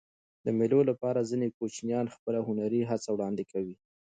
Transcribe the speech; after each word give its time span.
د 0.45 0.47
مېلو 0.57 0.79
له 0.89 0.93
پاره 1.01 1.21
ځيني 1.29 1.47
کوچنيان 1.57 2.05
خپله 2.15 2.39
هنري 2.47 2.81
هڅه 2.89 3.09
وړاندي 3.11 3.45
کوي. 3.51 3.75